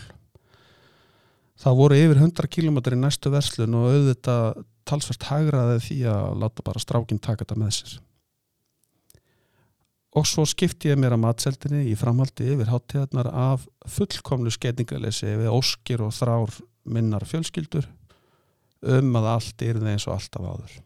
Það 1.61 1.79
voru 1.79 2.01
yfir 2.01 2.19
100 2.25 2.51
km 2.51 2.81
í 2.81 2.99
næstu 2.99 3.31
verslun 3.31 3.77
og 3.79 3.87
auðvitað 3.93 4.65
talsvært 4.89 5.29
hagraði 5.29 5.79
því 5.85 6.01
að 6.11 6.43
láta 6.43 6.67
bara 6.67 6.83
strákinn 6.83 7.23
taka 7.23 7.45
þetta 7.45 7.61
með 7.63 7.73
sér. 7.79 7.95
Og 10.19 10.27
svo 10.27 10.43
skipti 10.49 10.91
ég 10.91 10.99
mér 10.99 11.15
að 11.15 11.23
matseldinni 11.29 11.87
í 11.87 11.95
framhaldi 11.95 12.51
yfir 12.57 12.73
háttíðarnar 12.73 13.31
af 13.31 13.71
fullkomlu 13.87 14.51
skeitingalesi 14.51 15.37
við 15.39 15.55
óskir 15.55 16.03
og 16.03 16.17
þrár 16.19 16.59
minnar 16.83 17.23
fjölskyldur 17.31 17.87
um 18.91 19.19
að 19.21 19.35
allt 19.37 19.63
er 19.63 19.79
eins 19.85 20.11
og 20.11 20.17
alltaf 20.17 20.43
áður. 20.43 20.81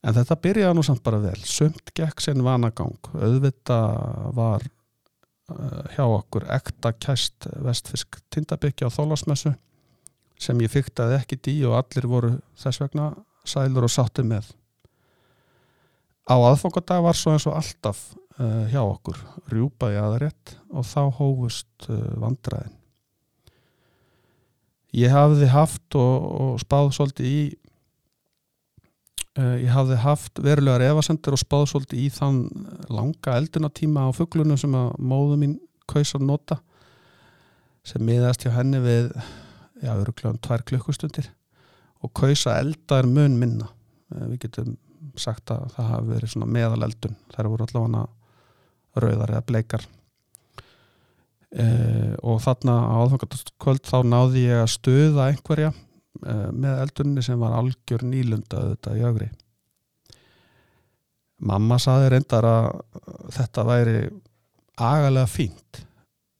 En 0.00 0.16
þetta 0.16 0.36
byrjaði 0.40 0.76
nú 0.76 0.84
samt 0.86 1.02
bara 1.04 1.20
vel. 1.20 1.36
Sumt 1.44 1.92
gekk 1.96 2.22
sinn 2.24 2.44
vanagang. 2.44 2.96
Auðvita 3.12 3.80
var 4.36 4.64
uh, 4.64 5.82
hjá 5.92 6.04
okkur 6.06 6.46
ekta 6.56 6.94
kæst 6.96 7.50
vestfisk 7.60 8.22
tindabyggja 8.32 8.88
á 8.88 8.94
þólasmessu 8.94 9.52
sem 10.40 10.62
ég 10.64 10.72
fyktaði 10.72 11.18
ekki 11.18 11.36
dí 11.44 11.58
og 11.68 11.76
allir 11.82 12.08
voru 12.08 12.32
þess 12.56 12.80
vegna 12.80 13.10
sælur 13.44 13.84
og 13.84 13.92
sátti 13.92 14.24
með. 14.24 14.48
Á 16.24 16.36
aðfokadag 16.36 17.04
var 17.04 17.18
svo 17.18 17.34
eins 17.34 17.44
og 17.50 17.58
alltaf 17.58 18.00
uh, 18.40 18.64
hjá 18.72 18.80
okkur. 18.80 19.20
Rjúpaði 19.52 20.00
aðrætt 20.00 20.56
og 20.72 20.86
þá 20.88 21.02
hófust 21.18 21.90
uh, 21.90 21.98
vandræðin. 22.22 22.76
Ég 24.96 25.12
hafði 25.12 25.46
haft 25.52 25.94
og, 25.98 26.24
og 26.40 26.62
spáð 26.62 26.88
svolítið 26.96 27.28
í 27.28 27.42
ég 29.38 29.70
hafði 29.70 29.96
haft 30.02 30.40
verulegar 30.42 30.82
evasendur 30.82 31.36
og 31.36 31.40
spáð 31.40 31.68
svolítið 31.70 32.00
í 32.02 32.08
þann 32.10 32.40
langa 32.90 33.36
eldunatíma 33.38 34.08
á 34.08 34.16
fugglunum 34.16 34.58
sem 34.58 34.74
að 34.74 34.88
móðu 34.98 35.36
mín 35.38 35.54
kaus 35.90 36.16
að 36.18 36.26
nota 36.26 36.58
sem 37.86 38.02
miðast 38.04 38.44
hjá 38.44 38.52
henni 38.54 38.80
við 38.82 39.10
já, 39.80 39.92
öruglega 39.94 40.34
um 40.34 40.40
tvær 40.42 40.64
klukkustundir 40.68 41.30
og 42.04 42.12
kaus 42.16 42.46
að 42.48 42.62
elda 42.64 43.00
er 43.00 43.08
mun 43.08 43.36
minna. 43.40 43.68
Uh, 44.12 44.26
við 44.32 44.46
getum 44.46 44.76
sagt 45.20 45.52
að 45.52 45.68
það 45.76 45.90
hafi 45.94 46.12
verið 46.14 46.34
svona 46.34 46.50
meðal 46.56 46.82
eldun 46.86 47.16
þær 47.32 47.50
voru 47.52 47.66
allavega 47.66 48.04
rauðar 49.00 49.34
eða 49.34 49.46
bleikar. 49.48 49.86
Uh, 51.50 52.14
og 52.22 52.42
þarna 52.44 52.76
á 52.78 52.94
aðfangatastkvöld 53.04 53.86
þá 53.88 53.98
náði 54.06 54.44
ég 54.46 54.60
að 54.62 54.74
stuða 54.76 55.30
einhverja 55.30 55.72
með 56.20 56.82
eldunni 56.86 57.22
sem 57.24 57.40
var 57.40 57.56
algjör 57.58 58.04
nýlunda 58.06 58.66
þetta 58.72 58.96
í 58.98 59.06
ögri 59.08 59.30
mamma 61.40 61.78
saði 61.80 62.10
reyndar 62.12 62.46
að 62.46 62.68
þetta 63.36 63.64
væri 63.68 63.96
agalega 64.80 65.30
fínt 65.30 65.80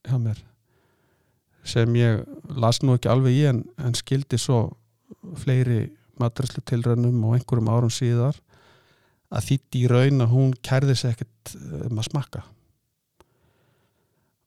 hjá 0.09 0.17
mér 0.21 0.43
sem 1.71 1.97
ég 1.97 2.23
las 2.57 2.81
nú 2.83 2.97
ekki 2.97 3.11
alveg 3.13 3.37
í 3.37 3.43
en, 3.51 3.65
en 3.81 3.97
skildi 3.97 4.39
svo 4.41 4.63
fleiri 5.41 5.89
matræslu 6.21 6.63
tilrönnum 6.67 7.25
og 7.25 7.37
einhverjum 7.37 7.73
árum 7.73 7.93
síðar 7.93 8.39
að 9.31 9.47
þýtti 9.51 9.85
í 9.85 9.91
raun 9.91 10.25
að 10.25 10.33
hún 10.35 10.55
kærði 10.67 10.97
sig 10.99 11.15
ekkert 11.15 11.53
um 11.87 12.01
að 12.01 12.09
smakka. 12.09 12.41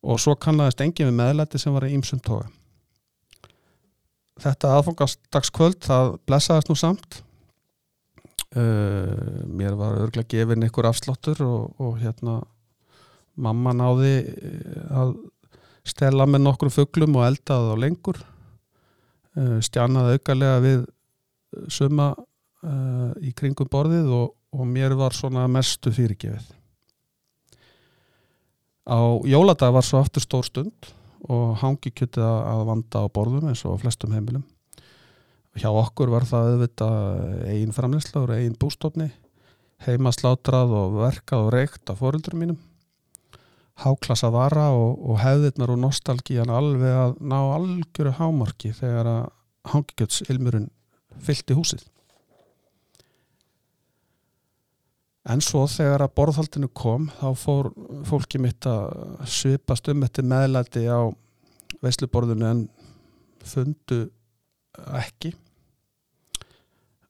Og 0.03 0.19
svo 0.19 0.35
kannast 0.35 0.81
engin 0.83 1.07
við 1.07 1.15
meðlæti 1.21 1.61
sem 1.61 1.73
var 1.73 1.87
í 1.87 1.93
ýmsum 1.95 2.19
toga 2.23 2.49
þetta 4.41 4.73
aðfangastagskvöld 4.77 5.83
það 5.85 6.15
blessaðast 6.27 6.71
nú 6.71 6.77
samt. 6.79 7.21
Uh, 8.53 9.45
mér 9.49 9.77
var 9.77 9.97
örglega 9.97 10.29
gefin 10.29 10.65
einhver 10.65 10.85
afsláttur 10.89 11.39
og, 11.45 11.71
og 11.81 11.97
hérna 12.01 12.41
mamma 13.33 13.73
náði 13.73 14.11
að 14.93 15.15
stela 15.89 16.27
með 16.29 16.43
nokkrum 16.45 16.73
fugglum 16.73 17.17
og 17.17 17.25
eldaði 17.31 17.73
á 17.73 17.81
lengur. 17.81 18.19
Uh, 19.33 19.57
stjanaði 19.65 20.19
aukalega 20.19 20.61
við 20.61 20.83
suma 21.73 22.11
uh, 22.13 23.11
í 23.25 23.33
kringum 23.37 23.69
borðið 23.73 24.11
og, 24.13 24.35
og 24.53 24.67
mér 24.69 24.93
var 24.97 25.17
svona 25.17 25.47
mestu 25.49 25.93
fyrirgefið. 25.93 26.51
Á 28.83 28.99
jóladag 29.25 29.73
var 29.73 29.85
svo 29.87 30.01
aftur 30.03 30.25
stór 30.25 30.45
stund 30.45 30.93
og 31.31 31.55
hangi 31.61 31.93
kjötið 31.93 32.25
að 32.25 32.65
vanda 32.67 33.05
á 33.05 33.13
borðum 33.13 33.51
eins 33.51 33.63
og 33.69 33.79
flestum 33.83 34.15
heimilum 34.15 34.43
hjá 35.59 35.69
okkur 35.69 36.09
var 36.09 36.25
það 36.25 36.49
auðvitað 36.51 37.49
eigin 37.51 37.75
framleysla 37.75 38.23
og 38.23 38.33
eigin 38.33 38.59
bústofni 38.59 39.11
heima 39.85 40.13
slátrað 40.15 40.73
og 40.79 40.99
verkað 41.01 41.47
og 41.47 41.53
reykt 41.53 41.91
af 41.91 41.99
fóröldurum 42.01 42.41
mínum 42.41 42.61
háklassa 43.83 44.29
vara 44.33 44.69
og, 44.73 44.99
og 45.01 45.19
hefðirnar 45.21 45.73
og 45.73 45.81
nostalgían 45.81 46.51
alveg 46.53 46.93
að 46.93 47.15
ná 47.25 47.39
algjöru 47.55 48.13
hámarki 48.19 48.73
þegar 48.77 49.09
að 49.09 49.23
hangikjötsilmurinn 49.73 50.69
fyllt 51.23 51.53
í 51.53 51.57
húsið. 51.57 51.83
En 55.23 55.39
svo 55.39 55.63
þegar 55.71 56.03
að 56.03 56.15
borðhaldinu 56.19 56.67
kom 56.75 57.05
þá 57.15 57.29
fór 57.39 57.69
fólki 58.07 58.41
mitt 58.43 58.65
að 58.67 59.21
svipast 59.31 59.87
um 59.91 60.03
þetta 60.03 60.25
meðlæti 60.27 60.83
á 60.91 61.07
veisluborðinu 61.83 62.49
en 62.49 62.65
fundu 63.47 64.01
ekki. 64.99 65.31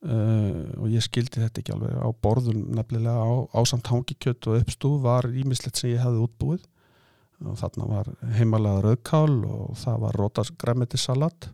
Uh, 0.03 0.67
og 0.84 0.91
ég 0.91 1.01
skildi 1.05 1.41
þetta 1.41 1.62
ekki 1.63 1.74
alveg. 1.74 1.96
Á 1.96 2.10
borðun 2.22 2.67
nefnilega 2.75 3.17
á, 3.17 3.34
á 3.50 3.60
samt 3.65 3.89
hangikjött 3.89 4.50
og 4.51 4.60
uppstúð 4.60 5.00
var 5.08 5.29
ímislegt 5.32 5.79
sem 5.79 5.96
ég 5.96 6.03
hefði 6.03 6.27
útbúið. 6.27 6.70
Og 7.43 7.58
þarna 7.60 7.89
var 7.89 8.12
heimalega 8.38 8.84
rauðkál 8.84 9.39
og 9.48 9.74
það 9.82 9.98
var 10.05 10.22
rótasgræmetisalat 10.22 11.50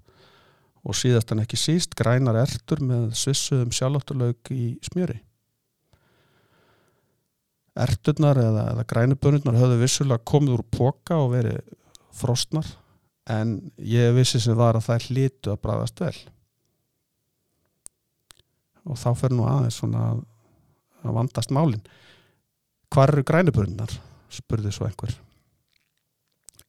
og 0.84 0.98
síðast 0.98 1.32
en 1.32 1.46
ekki 1.46 1.60
síst 1.60 1.96
grænar 1.98 2.42
ertur 2.44 2.84
með 2.84 3.13
svissuðum 3.18 3.72
sjálfátturlaug 3.75 4.51
í 4.54 4.74
smjöri 4.86 5.22
Erturnar 7.80 8.40
eða, 8.42 8.66
eða 8.74 8.86
grænubönurnar 8.90 9.58
höfðu 9.60 9.80
vissulega 9.84 10.26
komið 10.28 10.58
úr 10.58 10.66
póka 10.74 11.20
og 11.22 11.34
verið 11.36 11.60
frostnar 12.20 12.68
en 13.30 13.56
ég 13.78 14.12
vissi 14.18 14.42
sem 14.42 14.58
var 14.58 14.78
að 14.78 14.88
það 14.88 14.98
er 14.98 15.08
hlítu 15.08 15.54
að 15.54 15.62
bræðast 15.64 16.02
vel. 16.02 16.18
Og 18.89 18.98
þá 18.98 19.10
fer 19.20 19.36
nú 19.36 19.46
aðeins 19.46 19.78
svona 19.80 20.04
að, 20.10 20.22
vandast 21.15 21.54
málin. 21.54 21.84
Hvar 22.89 23.13
eru 23.13 23.26
grænubörnar 23.28 23.94
spurði 24.34 24.74
svo 24.74 24.89
einhver. 24.89 25.13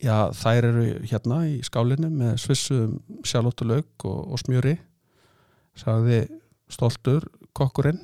Já 0.01 0.31
þær 0.37 0.69
eru 0.71 0.85
hérna 1.09 1.43
í 1.49 1.59
skálinu 1.65 2.09
með 2.13 2.39
svissum 2.45 2.95
sjálfóttulauk 3.27 4.07
og, 4.09 4.21
og 4.33 4.41
smjöri 4.41 4.79
sagði 5.81 6.23
stoltur 6.73 7.27
kokkurinn. 7.57 8.01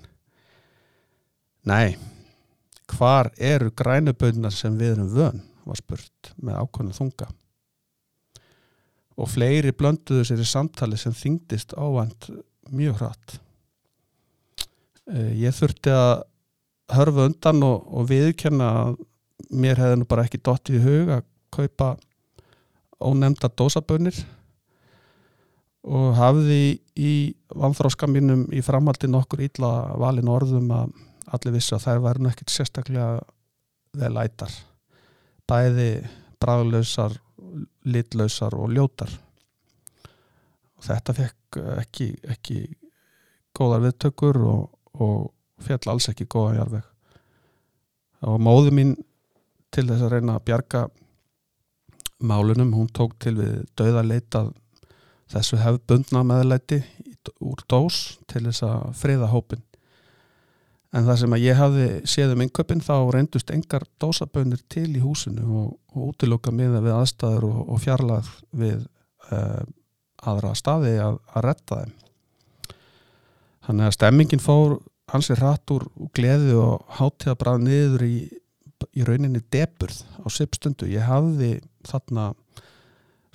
Nei 1.66 1.96
hvar 2.94 3.32
eru 3.36 3.72
grænubörnar 3.74 4.54
sem 4.54 4.76
við 4.78 4.96
erum 4.96 5.12
vön? 5.14 5.44
var 5.66 5.80
spurt 5.80 6.30
með 6.38 6.60
ákvöndu 6.62 6.94
þunga. 6.94 7.28
Og 9.16 9.30
fleiri 9.32 9.72
blönduðu 9.74 10.26
sér 10.28 10.42
í 10.44 10.46
samtali 10.46 10.98
sem 11.00 11.14
þingdist 11.16 11.74
ávand 11.74 12.28
mjög 12.70 13.00
hratt. 13.00 13.36
Eh, 15.10 15.32
ég 15.40 15.54
þurfti 15.56 15.92
að 15.94 16.14
hörfa 16.96 17.26
undan 17.30 17.64
og, 17.66 17.86
og 17.90 18.08
viðkjanna 18.10 18.70
að 18.82 18.98
mér 19.50 19.80
hefði 19.80 20.00
nú 20.00 20.08
bara 20.08 20.26
ekki 20.26 20.42
dott 20.44 20.70
í 20.70 20.80
hug 20.82 21.10
að 21.16 21.24
kaupa 21.54 21.94
ónemnda 23.02 23.50
dósabönir 23.52 24.18
og 25.86 26.14
hafði 26.18 26.78
í 26.98 27.12
vanþróska 27.54 28.08
mínum 28.10 28.46
í 28.54 28.62
framhaldi 28.64 29.10
nokkur 29.10 29.44
ítla 29.46 29.72
valin 30.00 30.30
orðum 30.30 30.70
að 30.74 30.94
allir 31.34 31.56
vissi 31.56 31.74
að 31.76 31.86
þær 31.86 32.02
væri 32.04 32.22
nú 32.22 32.30
ekkit 32.30 32.54
sérstaklega 32.54 33.20
vel 33.96 34.14
ætar. 34.22 34.52
Bæði 35.46 35.90
bræðlausar 36.42 37.16
litlausar 37.88 38.54
og 38.58 38.72
ljótar. 38.74 39.10
Og 40.76 40.84
þetta 40.84 41.14
fekk 41.16 41.60
ekki, 41.80 42.08
ekki 42.36 42.58
góðar 43.56 43.86
viðtökur 43.86 44.42
og 44.44 44.64
og 45.02 45.32
fjall 45.64 45.92
alls 45.92 46.08
ekki 46.10 46.28
góða 46.30 46.60
jarðveg. 46.60 46.86
Og 48.26 48.38
móðu 48.42 48.72
mín 48.74 48.94
til 49.74 49.86
þess 49.88 50.06
að 50.06 50.14
reyna 50.16 50.36
að 50.38 50.46
bjarga 50.48 50.84
málunum, 52.26 52.72
hún 52.72 52.88
tók 52.96 53.16
til 53.20 53.36
við 53.36 53.58
dauðarleitað 53.76 54.54
þessu 55.32 55.58
hefðbundna 55.60 56.22
meðleiti 56.24 56.80
úr 57.42 57.60
dós 57.68 58.16
til 58.30 58.46
þess 58.46 58.64
að 58.64 58.84
friða 58.96 59.28
hópin 59.32 59.64
en 60.96 61.04
það 61.04 61.18
sem 61.20 61.36
að 61.36 61.44
ég 61.44 61.58
hafði 61.60 61.86
séð 62.08 62.34
um 62.34 62.44
innköpin 62.46 62.84
þá 62.84 62.94
reyndust 63.12 63.52
engar 63.52 63.84
dósabönir 64.00 64.62
til 64.72 64.88
í 64.96 65.02
húsinu 65.04 65.44
og, 65.44 65.74
og 65.92 66.12
útilokka 66.12 66.54
miða 66.54 66.80
við 66.84 66.96
aðstæður 66.96 67.48
og, 67.50 67.60
og 67.68 67.82
fjarlað 67.84 68.32
við 68.56 68.80
uh, 69.28 69.62
aðra 70.26 70.54
staði 70.56 70.96
að, 71.02 71.20
að 71.34 71.48
retta 71.50 71.80
þeim 71.82 71.94
Þannig 73.66 73.88
að 73.88 73.94
stemmingin 73.96 74.42
fór 74.42 74.76
hansir 75.10 75.40
hratt 75.40 75.70
úr 75.74 75.88
gleði 76.14 76.54
og 76.58 76.84
hátíða 76.98 77.34
bara 77.38 77.58
niður 77.58 78.04
í, 78.06 78.16
í 78.94 79.06
rauninni 79.06 79.42
deburð 79.50 80.04
á 80.22 80.26
sipstundu. 80.30 80.86
Ég 80.90 81.06
hafði 81.06 81.56
þarna 81.86 82.28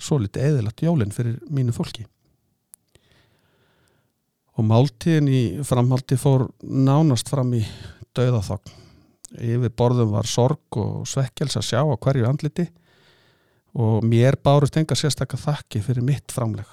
svo 0.00 0.18
litið 0.22 0.46
eðilagt 0.48 0.84
jólinn 0.84 1.12
fyrir 1.12 1.36
mínu 1.52 1.74
fólki. 1.76 2.06
Og 4.52 4.68
máltíðin 4.68 5.30
í 5.32 5.42
framhaldi 5.64 6.18
fór 6.20 6.46
nánast 6.60 7.30
fram 7.32 7.54
í 7.56 7.62
dauðathokn. 8.16 8.80
Yfir 9.40 9.72
borðum 9.72 10.12
var 10.12 10.28
sorg 10.28 10.76
og 10.76 11.06
svekkjels 11.08 11.56
að 11.56 11.68
sjá 11.70 11.80
á 11.80 11.96
hverju 11.96 12.28
andliti 12.28 12.66
og 13.72 14.04
mér 14.04 14.36
bárust 14.36 14.76
enga 14.76 14.96
sérstakka 14.98 15.38
þakki 15.40 15.80
fyrir 15.80 16.04
mitt 16.04 16.34
framleg. 16.34 16.68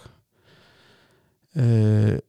Uh, 1.56 2.20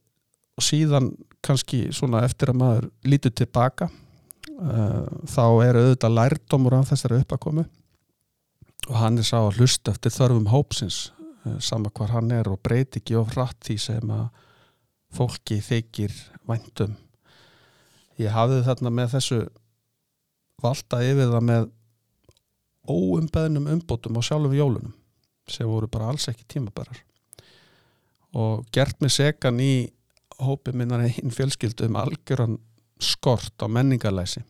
og 0.57 0.63
síðan 0.63 1.11
kannski 1.43 1.89
svona 1.93 2.23
eftir 2.25 2.51
að 2.51 2.59
maður 2.61 2.87
lítur 3.07 3.33
tilbaka 3.35 3.89
uh, 3.91 5.05
þá 5.29 5.45
er 5.65 5.79
auðvitað 5.79 6.15
lærdómur 6.17 6.77
af 6.79 6.91
þessari 6.91 7.19
uppakomu 7.21 7.65
og 8.89 8.95
hann 8.97 9.19
er 9.21 9.27
sá 9.27 9.37
að 9.39 9.59
hlusta 9.59 9.93
eftir 9.93 10.13
þörfum 10.15 10.49
hópsins 10.51 10.99
uh, 11.45 11.57
sama 11.61 11.91
hvar 11.93 12.15
hann 12.15 12.33
er 12.33 12.49
og 12.49 12.61
breyti 12.65 13.01
ekki 13.01 13.17
of 13.19 13.35
rætt 13.37 13.59
því 13.67 13.77
sem 13.81 14.13
að 14.15 14.25
fólki 15.15 15.59
þykir 15.63 16.15
væntum 16.47 16.95
ég 18.21 18.33
hafði 18.33 18.63
þarna 18.67 18.93
með 18.95 19.13
þessu 19.17 19.39
valda 20.61 21.01
yfir 21.05 21.31
það 21.33 21.47
með 21.49 21.69
óumbeðnum 22.91 23.69
umbótum 23.75 24.19
á 24.19 24.21
sjálfum 24.25 24.57
jólunum 24.57 24.97
sem 25.49 25.69
voru 25.69 25.89
bara 25.91 26.11
alls 26.11 26.27
ekki 26.31 26.47
tímabarar 26.49 27.01
og 28.37 28.65
gert 28.73 29.01
mig 29.03 29.11
segan 29.13 29.59
í 29.61 29.73
hópi 30.41 30.73
minnar 30.73 31.03
einn 31.05 31.33
fjölskyldu 31.33 31.89
um 31.89 31.99
algjöran 32.01 32.57
skort 33.01 33.61
á 33.61 33.67
menningarlæsi. 33.69 34.43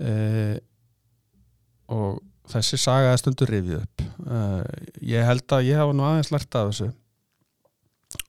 Uh, 0.00 0.56
og 1.90 2.20
þessi 2.48 2.78
saga 2.80 3.12
er 3.12 3.20
stundur 3.20 3.50
rifið 3.52 3.82
upp. 3.82 4.04
Uh, 4.24 4.62
ég 5.04 5.26
held 5.26 5.44
að 5.52 5.68
ég 5.68 5.80
hafa 5.80 5.96
nú 5.96 6.06
aðeins 6.06 6.32
lært 6.32 6.56
af 6.56 6.70
þessu 6.70 6.90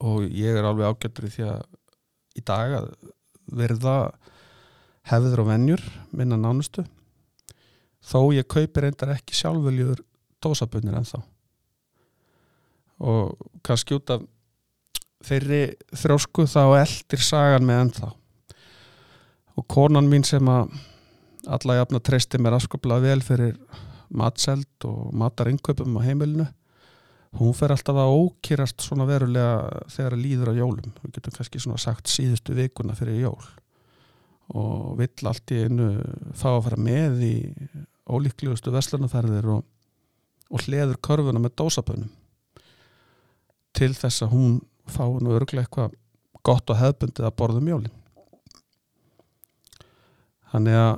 og 0.01 0.25
ég 0.25 0.57
er 0.57 0.65
alveg 0.65 0.89
ágættur 0.89 1.27
í 1.27 1.33
því 1.35 1.47
að 1.51 1.65
í 2.39 2.43
dag 2.47 2.77
að 2.79 2.87
verða 3.51 3.95
hefður 5.11 5.43
og 5.43 5.49
vennjur 5.51 5.83
minna 6.15 6.37
nánustu. 6.39 6.85
Þó 8.01 8.31
ég 8.33 8.49
kaupi 8.49 8.81
reyndar 8.81 9.13
ekki 9.15 9.37
sjálfveljur 9.37 10.01
dósabunir 10.41 10.97
en 10.97 11.07
þá 11.07 11.19
og 13.01 13.49
kannski 13.65 13.97
út 13.97 14.11
af 14.13 14.25
þeirri 15.25 15.61
þrjósku 15.97 16.45
þá 16.49 16.61
eldir 16.83 17.23
sagan 17.25 17.65
með 17.65 17.79
ennþá. 17.85 18.09
Og 19.57 19.65
konan 19.69 20.09
mín 20.09 20.25
sem 20.25 20.45
að 20.49 20.75
alla 21.49 21.79
jafna 21.79 22.01
treysti 22.01 22.37
mér 22.41 22.59
askoplega 22.59 23.01
vel 23.01 23.23
fyrir 23.25 23.55
matseld 24.13 24.85
og 24.85 25.13
matarinköpum 25.17 25.97
á 25.97 26.01
heimilinu 26.05 26.47
hún 27.39 27.55
fer 27.55 27.71
alltaf 27.71 27.95
að 27.95 28.13
ókýrast 28.17 28.83
svona 28.83 29.07
verulega 29.07 29.83
þegar 29.91 30.15
að 30.17 30.23
líður 30.25 30.51
á 30.51 30.53
jólum. 30.59 30.93
Við 31.01 31.13
getum 31.17 31.35
kannski 31.37 31.61
svona 31.63 31.81
sagt 31.81 32.11
síðustu 32.11 32.55
vikuna 32.57 32.97
fyrir 32.97 33.21
jól 33.23 33.41
og 34.51 34.97
vill 34.99 35.29
allt 35.29 35.51
í 35.55 35.61
einu 35.63 35.93
fá 36.35 36.49
að 36.57 36.65
fara 36.65 36.79
með 36.83 37.21
í 37.23 37.35
ólíklegustu 38.11 38.73
veslunaferðir 38.73 39.47
og, 39.53 39.61
og 40.51 40.65
hliður 40.65 40.99
körfuna 40.99 41.39
með 41.39 41.55
dósapönum 41.61 42.09
til 43.77 43.93
þess 43.95 44.25
að 44.25 44.33
hún 44.35 44.57
fá 44.91 45.05
nú 45.07 45.31
örglega 45.37 45.63
eitthvað 45.63 45.95
gott 46.43 46.73
og 46.73 46.79
hefbundið 46.81 47.29
að 47.29 47.37
borðum 47.39 47.69
jólin. 47.69 47.97
Þannig 50.51 50.77
að 50.81 50.93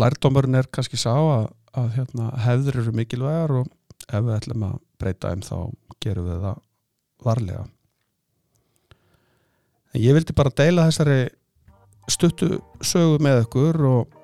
lærdómurinn 0.00 0.56
er 0.62 0.70
kannski 0.72 0.96
sá 0.96 1.12
að, 1.12 1.48
að 1.76 1.90
hérna, 1.98 2.30
hefður 2.46 2.80
eru 2.82 2.94
mikilvægar 2.96 3.56
og 3.60 3.72
ef 4.06 4.22
við 4.22 4.36
ætlum 4.38 4.64
að 4.70 4.78
breyta 4.98 5.32
þeim 5.32 5.44
þá 5.46 5.56
gerum 6.02 6.28
við 6.28 6.46
það 6.46 6.62
varlega. 7.24 7.64
En 9.94 10.02
ég 10.02 10.16
vildi 10.16 10.36
bara 10.36 10.54
deila 10.54 10.86
þessari 10.88 11.18
stuttu 12.08 12.58
sögu 12.84 13.18
með 13.24 13.44
ykkur 13.44 13.80
og 13.88 14.16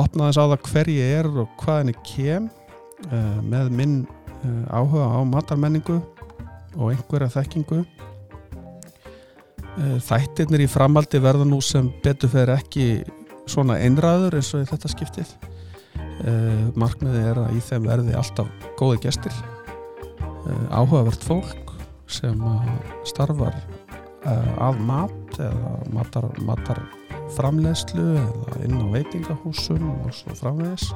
opna 0.00 0.28
þess 0.28 0.40
á 0.40 0.44
það 0.44 0.68
hver 0.68 0.90
ég 0.92 1.16
er 1.20 1.28
og 1.30 1.50
hvað 1.60 1.80
henni 1.82 1.96
kem 2.06 2.48
uh, 3.10 3.40
með 3.44 3.70
minn 3.78 3.96
uh, 4.04 4.80
áhuga 4.80 5.06
á 5.08 5.20
matarmenningu 5.28 6.00
og 6.74 6.90
einhverja 6.90 7.30
þekkingu. 7.36 7.84
Uh, 9.74 9.98
þættirnir 10.04 10.66
í 10.66 10.70
framaldi 10.70 11.20
verða 11.22 11.46
nú 11.48 11.60
sem 11.64 11.90
betur 12.04 12.32
fyrir 12.32 12.56
ekki 12.56 12.88
svona 13.50 13.78
einræður 13.84 14.38
eins 14.38 14.54
og 14.56 14.64
þetta 14.70 14.92
skiptið. 14.92 15.34
Markmiði 16.78 17.24
er 17.26 17.40
að 17.42 17.56
í 17.58 17.60
þeim 17.66 17.88
verði 17.90 18.14
alltaf 18.16 18.48
góði 18.78 19.00
gestir 19.02 19.34
áhugavert 20.74 21.24
fólk 21.24 21.72
sem 22.10 22.40
starfar 23.08 23.56
að 24.24 24.80
mat 24.84 25.38
eða 25.40 25.72
matar, 25.92 26.28
matar 26.44 26.80
framlegslu 27.34 28.04
eða 28.20 28.58
inn 28.66 28.80
á 28.80 28.86
veitingahúsum 28.92 29.84
og 30.04 30.12
svo 30.16 30.36
framvegs 30.38 30.90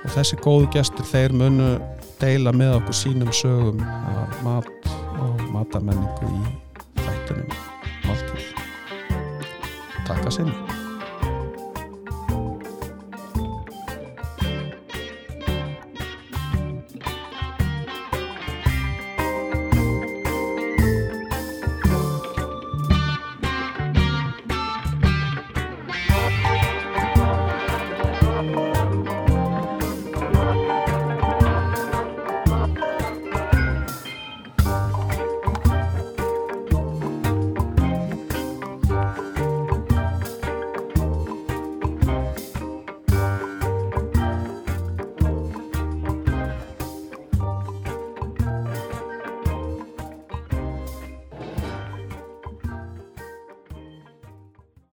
og 0.00 0.10
þessi 0.14 0.38
góðu 0.44 0.70
gestur 0.74 1.08
þeir 1.08 1.36
munu 1.36 1.70
deila 2.20 2.52
með 2.56 2.76
okkur 2.80 2.98
sínum 3.02 3.32
sögum 3.34 3.84
af 3.84 4.42
mat 4.46 4.90
og 5.20 5.46
matamenningu 5.54 6.34
í 6.34 6.42
þættunum 7.04 7.56
Máltíð 8.08 8.50
Takk 10.08 10.26
að 10.26 10.36
sinni 10.40 10.69